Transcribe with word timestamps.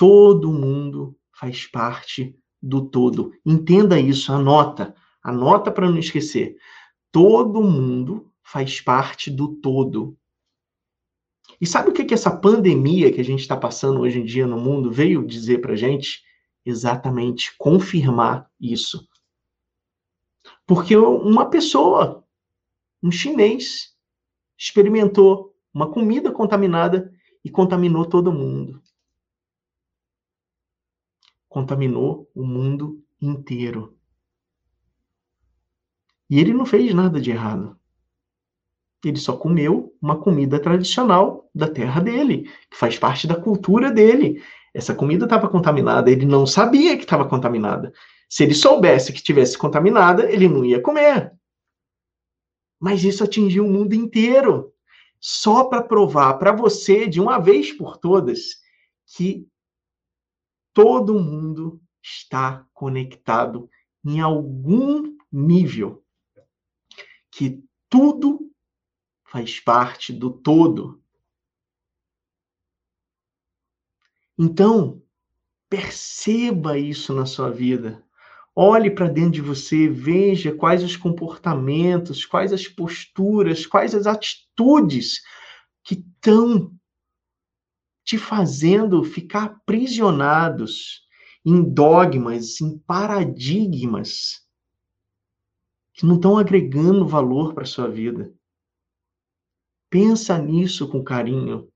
todo 0.00 0.50
mundo 0.50 1.14
faz 1.30 1.66
parte 1.66 2.34
do 2.62 2.88
todo. 2.88 3.34
Entenda 3.44 4.00
isso, 4.00 4.32
anota. 4.32 4.94
Anota 5.22 5.70
para 5.70 5.90
não 5.90 5.98
esquecer. 5.98 6.56
Todo 7.12 7.62
mundo 7.62 8.32
faz 8.42 8.80
parte 8.80 9.30
do 9.30 9.56
todo. 9.56 10.16
E 11.60 11.66
sabe 11.66 11.90
o 11.90 11.92
que, 11.92 12.06
que 12.06 12.14
essa 12.14 12.34
pandemia 12.34 13.12
que 13.12 13.20
a 13.20 13.24
gente 13.24 13.40
está 13.40 13.54
passando 13.54 14.00
hoje 14.00 14.20
em 14.20 14.24
dia 14.24 14.46
no 14.46 14.58
mundo 14.58 14.90
veio 14.90 15.26
dizer 15.26 15.60
para 15.60 15.76
gente? 15.76 16.22
Exatamente, 16.64 17.54
confirmar 17.58 18.50
isso. 18.58 19.06
Porque 20.66 20.96
uma 20.96 21.50
pessoa, 21.50 22.24
um 23.02 23.10
chinês, 23.10 23.94
experimentou 24.56 25.54
uma 25.74 25.92
comida 25.92 26.32
contaminada 26.32 27.12
e 27.44 27.50
contaminou 27.50 28.06
todo 28.06 28.32
mundo. 28.32 28.80
Contaminou 31.50 32.30
o 32.32 32.46
mundo 32.46 33.02
inteiro. 33.20 33.98
E 36.30 36.38
ele 36.38 36.54
não 36.54 36.64
fez 36.64 36.94
nada 36.94 37.20
de 37.20 37.32
errado. 37.32 37.76
Ele 39.04 39.16
só 39.16 39.36
comeu 39.36 39.92
uma 40.00 40.16
comida 40.16 40.60
tradicional 40.60 41.50
da 41.52 41.66
terra 41.66 42.00
dele, 42.00 42.48
que 42.70 42.76
faz 42.76 42.96
parte 42.96 43.26
da 43.26 43.34
cultura 43.34 43.90
dele. 43.90 44.40
Essa 44.72 44.94
comida 44.94 45.24
estava 45.24 45.48
contaminada, 45.48 46.08
ele 46.08 46.24
não 46.24 46.46
sabia 46.46 46.96
que 46.96 47.02
estava 47.02 47.28
contaminada. 47.28 47.92
Se 48.28 48.44
ele 48.44 48.54
soubesse 48.54 49.12
que 49.12 49.20
tivesse 49.20 49.58
contaminada, 49.58 50.30
ele 50.30 50.48
não 50.48 50.64
ia 50.64 50.80
comer. 50.80 51.32
Mas 52.78 53.02
isso 53.02 53.24
atingiu 53.24 53.66
o 53.66 53.70
mundo 53.70 53.92
inteiro. 53.92 54.72
Só 55.18 55.64
para 55.64 55.82
provar 55.82 56.34
para 56.34 56.52
você, 56.52 57.08
de 57.08 57.20
uma 57.20 57.40
vez 57.40 57.72
por 57.72 57.96
todas, 57.96 58.60
que 59.16 59.50
todo 60.72 61.18
mundo 61.18 61.39
está 62.02 62.66
conectado 62.72 63.68
em 64.04 64.20
algum 64.20 65.16
nível. 65.30 66.04
Que 67.30 67.62
tudo 67.88 68.50
faz 69.24 69.60
parte 69.60 70.12
do 70.12 70.30
todo. 70.30 71.00
Então, 74.38 75.02
perceba 75.68 76.78
isso 76.78 77.14
na 77.14 77.26
sua 77.26 77.50
vida. 77.50 78.04
Olhe 78.54 78.90
para 78.90 79.08
dentro 79.08 79.32
de 79.32 79.40
você, 79.40 79.88
veja 79.88 80.52
quais 80.54 80.82
os 80.82 80.96
comportamentos, 80.96 82.24
quais 82.26 82.52
as 82.52 82.66
posturas, 82.66 83.64
quais 83.64 83.94
as 83.94 84.06
atitudes 84.06 85.22
que 85.84 85.94
estão 85.94 86.74
te 88.04 88.18
fazendo 88.18 89.04
ficar 89.04 89.44
aprisionados 89.44 91.06
em 91.44 91.62
dogmas, 91.62 92.60
em 92.60 92.78
paradigmas 92.78 94.46
que 95.92 96.06
não 96.06 96.16
estão 96.16 96.38
agregando 96.38 97.06
valor 97.06 97.54
para 97.54 97.64
sua 97.64 97.88
vida. 97.88 98.32
Pensa 99.90 100.38
nisso 100.38 100.88
com 100.88 101.02
carinho. 101.02 101.70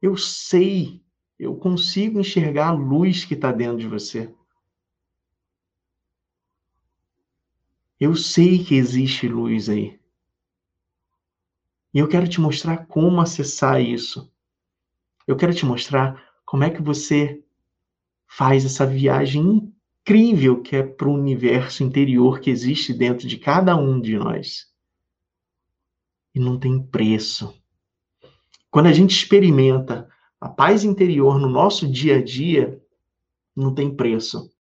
Eu 0.00 0.16
sei, 0.16 1.02
eu 1.38 1.56
consigo 1.56 2.20
enxergar 2.20 2.68
a 2.68 2.72
luz 2.72 3.24
que 3.24 3.34
está 3.34 3.50
dentro 3.50 3.78
de 3.78 3.88
você. 3.88 4.32
Eu 7.98 8.16
sei 8.16 8.64
que 8.64 8.74
existe 8.74 9.28
luz 9.28 9.68
aí. 9.68 10.00
E 11.94 11.98
eu 11.98 12.08
quero 12.08 12.28
te 12.28 12.40
mostrar 12.40 12.86
como 12.86 13.20
acessar 13.20 13.80
isso. 13.80 14.32
Eu 15.26 15.36
quero 15.36 15.54
te 15.54 15.64
mostrar 15.64 16.31
como 16.52 16.64
é 16.64 16.68
que 16.68 16.82
você 16.82 17.42
faz 18.26 18.66
essa 18.66 18.84
viagem 18.84 19.72
incrível 20.04 20.60
que 20.60 20.76
é 20.76 20.82
para 20.82 21.08
o 21.08 21.14
universo 21.14 21.82
interior 21.82 22.40
que 22.40 22.50
existe 22.50 22.92
dentro 22.92 23.26
de 23.26 23.38
cada 23.38 23.74
um 23.74 23.98
de 23.98 24.18
nós 24.18 24.70
e 26.34 26.38
não 26.38 26.58
tem 26.58 26.78
preço. 26.78 27.58
Quando 28.70 28.88
a 28.88 28.92
gente 28.92 29.16
experimenta 29.16 30.06
a 30.38 30.46
paz 30.46 30.84
interior 30.84 31.40
no 31.40 31.48
nosso 31.48 31.90
dia 31.90 32.18
a 32.18 32.22
dia, 32.22 32.78
não 33.56 33.74
tem 33.74 33.96
preço. 33.96 34.50